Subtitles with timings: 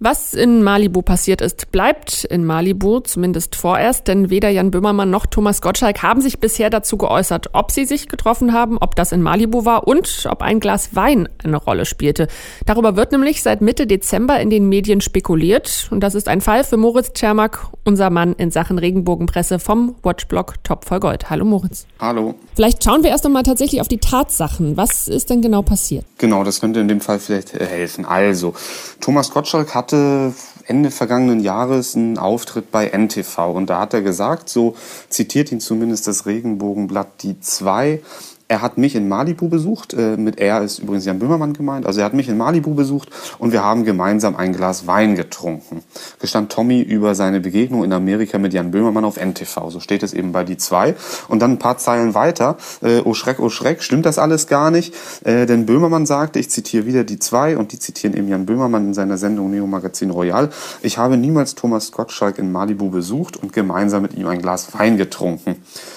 [0.00, 5.24] Was in Malibu passiert ist, bleibt in Malibu, zumindest vorerst, denn weder Jan Böhmermann noch
[5.26, 9.22] Thomas Gottschalk haben sich bisher dazu geäußert, ob sie sich getroffen haben, ob das in
[9.22, 12.26] Malibu war und ob ein Glas Wein eine Rolle spielte.
[12.66, 16.64] Darüber wird nämlich seit Mitte Dezember in den Medien spekuliert und das ist ein Fall
[16.64, 21.30] für Moritz Czermak, unser Mann in Sachen Regenbogenpresse vom Watchblog Top voll Gold.
[21.30, 21.86] Hallo Moritz.
[22.00, 22.34] Hallo.
[22.54, 24.76] Vielleicht schauen wir erst einmal tatsächlich auf die Tatsachen.
[24.76, 26.04] Was ist denn genau passiert?
[26.18, 28.04] Genau, das könnte in dem Fall vielleicht äh, helfen.
[28.04, 28.54] Also,
[29.00, 30.32] Thomas Gottschalk hat hatte
[30.66, 34.76] Ende vergangenen Jahres einen Auftritt bei NTV und da hat er gesagt, so
[35.10, 38.00] zitiert ihn zumindest das Regenbogenblatt die zwei,
[38.46, 39.94] er hat mich in Malibu besucht.
[39.94, 41.86] Äh, mit er ist übrigens Jan Böhmermann gemeint.
[41.86, 43.08] Also er hat mich in Malibu besucht
[43.38, 45.82] und wir haben gemeinsam ein Glas Wein getrunken.
[46.20, 49.70] Gestand Tommy über seine Begegnung in Amerika mit Jan Böhmermann auf NTV.
[49.70, 50.94] So steht es eben bei die zwei.
[51.28, 52.58] Und dann ein paar Zeilen weiter.
[52.82, 54.94] Äh, oh Schreck, oh Schreck, stimmt das alles gar nicht?
[55.24, 58.88] Äh, denn Böhmermann sagte, ich zitiere wieder die zwei und die zitieren eben Jan Böhmermann
[58.88, 60.50] in seiner Sendung Neo Magazin Royal.
[60.82, 64.98] Ich habe niemals Thomas Gottschalk in Malibu besucht und gemeinsam mit ihm ein Glas Wein
[64.98, 65.56] getrunken.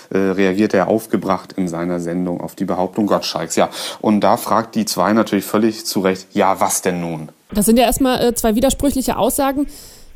[0.10, 3.56] Äh, reagiert er aufgebracht in seiner Sendung auf die Behauptung Gottschalks.
[3.56, 3.70] Ja,
[4.02, 7.30] und da fragt die zwei natürlich völlig zu Recht, ja, was denn nun?
[7.52, 9.68] Das sind ja erstmal äh, zwei widersprüchliche Aussagen.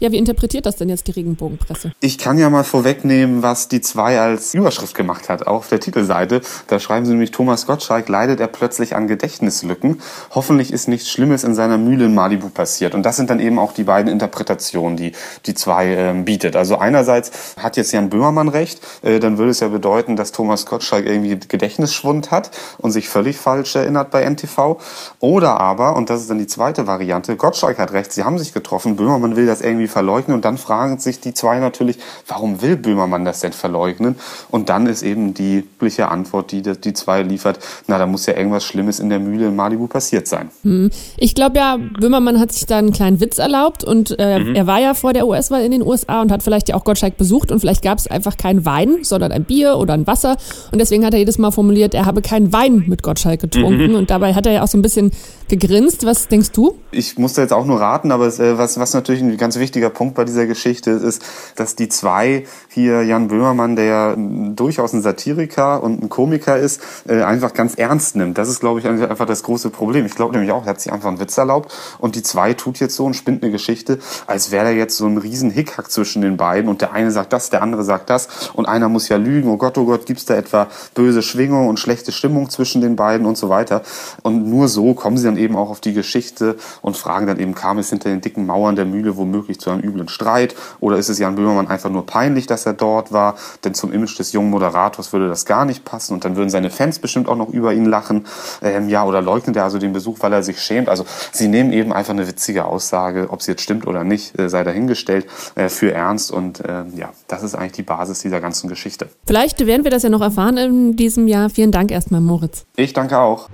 [0.01, 1.91] Ja, wie interpretiert das denn jetzt die Regenbogenpresse?
[1.99, 6.41] Ich kann ja mal vorwegnehmen, was die zwei als Überschrift gemacht hat auf der Titelseite.
[6.65, 10.01] Da schreiben sie nämlich, Thomas Gottschalk leidet er plötzlich an Gedächtnislücken.
[10.31, 12.95] Hoffentlich ist nichts Schlimmes in seiner Mühle in Malibu passiert.
[12.95, 15.11] Und das sind dann eben auch die beiden Interpretationen, die
[15.45, 16.55] die zwei äh, bietet.
[16.55, 20.65] Also einerseits hat jetzt Jan Böhmermann recht, äh, dann würde es ja bedeuten, dass Thomas
[20.65, 24.79] Gottschalk irgendwie Gedächtnisschwund hat und sich völlig falsch erinnert bei NTV.
[25.19, 28.51] Oder aber, und das ist dann die zweite Variante, Gottschalk hat recht, sie haben sich
[28.51, 30.35] getroffen, Böhmermann will das irgendwie verleugnen.
[30.35, 31.97] Und dann fragen sich die zwei natürlich,
[32.27, 34.15] warum will Böhmermann das denn verleugnen?
[34.49, 38.35] Und dann ist eben die übliche Antwort, die die zwei liefert, na, da muss ja
[38.35, 40.49] irgendwas Schlimmes in der Mühle in Malibu passiert sein.
[40.63, 40.89] Hm.
[41.17, 44.55] Ich glaube ja, Böhmermann hat sich da einen kleinen Witz erlaubt und äh, mhm.
[44.55, 47.17] er war ja vor der US-Wahl in den USA und hat vielleicht ja auch Gottschalk
[47.17, 50.37] besucht und vielleicht gab es einfach keinen Wein, sondern ein Bier oder ein Wasser.
[50.71, 53.91] Und deswegen hat er jedes Mal formuliert, er habe keinen Wein mit Gottschalk getrunken.
[53.91, 53.95] Mhm.
[53.95, 55.11] Und dabei hat er ja auch so ein bisschen
[55.47, 56.05] gegrinst.
[56.05, 56.77] Was denkst du?
[56.91, 59.80] Ich musste jetzt auch nur raten, aber es, äh, was, was natürlich ein ganz wichtiger
[59.89, 61.23] Punkt bei dieser Geschichte ist,
[61.55, 66.81] dass die zwei hier, Jan Böhmermann, der ja durchaus ein Satiriker und ein Komiker ist,
[67.07, 68.37] äh, einfach ganz ernst nimmt.
[68.37, 70.05] Das ist, glaube ich, einfach das große Problem.
[70.05, 72.79] Ich glaube nämlich auch, er hat sich einfach einen Witz erlaubt und die zwei tut
[72.79, 76.21] jetzt so und spinnt eine Geschichte, als wäre da jetzt so ein riesen Hickhack zwischen
[76.21, 79.17] den beiden und der eine sagt das, der andere sagt das und einer muss ja
[79.17, 82.95] lügen, oh Gott, oh Gott, gibt's da etwa böse Schwingung und schlechte Stimmung zwischen den
[82.95, 83.81] beiden und so weiter.
[84.23, 87.55] Und nur so kommen sie dann eben auch auf die Geschichte und fragen dann eben,
[87.55, 91.09] kam es hinter den dicken Mauern der Mühle womöglich zu einem üblen Streit oder ist
[91.09, 93.35] es Jan Böhmermann einfach nur peinlich, dass er dort war?
[93.63, 96.69] Denn zum Image des jungen Moderators würde das gar nicht passen und dann würden seine
[96.69, 98.25] Fans bestimmt auch noch über ihn lachen.
[98.61, 100.89] Ähm, ja, oder leugnet er also den Besuch, weil er sich schämt?
[100.89, 104.49] Also sie nehmen eben einfach eine witzige Aussage, ob sie jetzt stimmt oder nicht, äh,
[104.49, 108.69] sei dahingestellt, äh, für ernst und äh, ja, das ist eigentlich die Basis dieser ganzen
[108.69, 109.07] Geschichte.
[109.25, 111.49] Vielleicht werden wir das ja noch erfahren in diesem Jahr.
[111.49, 112.65] Vielen Dank erstmal, Moritz.
[112.75, 113.49] Ich danke auch.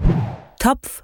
[0.59, 1.03] Topf